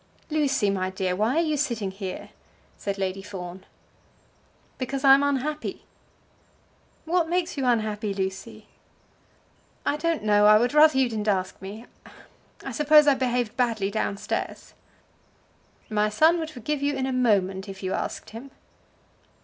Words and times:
"Lucy, 0.31 0.71
my 0.71 0.89
dear, 0.89 1.15
why 1.15 1.35
are 1.37 1.43
you 1.43 1.55
sitting 1.55 1.91
here?" 1.91 2.29
said 2.75 2.97
Lady 2.97 3.21
Fawn. 3.21 3.63
"Because 4.79 5.03
I 5.03 5.13
am 5.13 5.21
unhappy." 5.21 5.85
"What 7.05 7.29
makes 7.29 7.55
you 7.55 7.67
unhappy, 7.67 8.11
Lucy?" 8.11 8.65
"I 9.85 9.97
don't 9.97 10.23
know. 10.23 10.47
I 10.47 10.57
would 10.57 10.73
rather 10.73 10.97
you 10.97 11.07
didn't 11.07 11.27
ask 11.27 11.61
me. 11.61 11.85
I 12.65 12.71
suppose 12.71 13.05
I 13.05 13.13
behaved 13.13 13.55
badly 13.55 13.91
down 13.91 14.17
stairs." 14.17 14.73
"My 15.87 16.09
son 16.09 16.39
would 16.39 16.49
forgive 16.49 16.81
you 16.81 16.95
in 16.97 17.05
a 17.05 17.13
moment 17.13 17.69
if 17.69 17.83
you 17.83 17.93
asked 17.93 18.31
him." 18.31 18.49